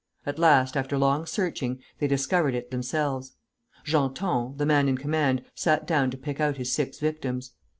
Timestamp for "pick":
6.17-6.41